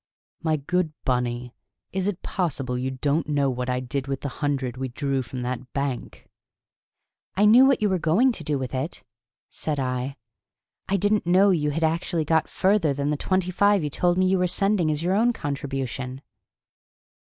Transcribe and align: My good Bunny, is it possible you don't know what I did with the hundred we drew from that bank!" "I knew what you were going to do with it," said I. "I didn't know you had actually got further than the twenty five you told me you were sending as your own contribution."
My 0.41 0.55
good 0.57 0.93
Bunny, 1.05 1.53
is 1.91 2.07
it 2.07 2.23
possible 2.23 2.75
you 2.75 2.89
don't 2.89 3.29
know 3.29 3.51
what 3.51 3.69
I 3.69 3.79
did 3.79 4.07
with 4.07 4.21
the 4.21 4.29
hundred 4.41 4.75
we 4.75 4.87
drew 4.87 5.21
from 5.21 5.41
that 5.41 5.71
bank!" 5.73 6.27
"I 7.37 7.45
knew 7.45 7.65
what 7.67 7.83
you 7.83 7.89
were 7.89 7.99
going 7.99 8.31
to 8.31 8.43
do 8.43 8.57
with 8.57 8.73
it," 8.73 9.03
said 9.51 9.79
I. 9.79 10.17
"I 10.89 10.97
didn't 10.97 11.27
know 11.27 11.51
you 11.51 11.69
had 11.69 11.83
actually 11.83 12.25
got 12.25 12.47
further 12.49 12.95
than 12.95 13.11
the 13.11 13.15
twenty 13.15 13.51
five 13.51 13.83
you 13.83 13.91
told 13.91 14.17
me 14.17 14.25
you 14.27 14.39
were 14.39 14.47
sending 14.47 14.89
as 14.89 15.03
your 15.03 15.13
own 15.13 15.33
contribution." 15.33 16.23